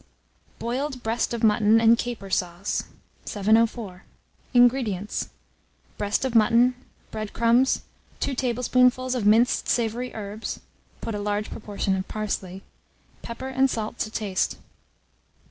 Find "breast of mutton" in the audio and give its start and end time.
1.03-1.79, 5.99-6.73